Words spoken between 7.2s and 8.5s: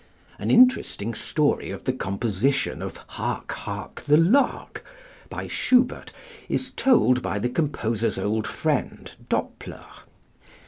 by the composer's old